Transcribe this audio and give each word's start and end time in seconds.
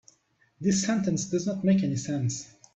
This 0.59 0.81
sentence 0.81 1.25
does 1.25 1.45
not 1.45 1.63
make 1.63 1.83
any 1.83 1.95
sense. 1.95 2.47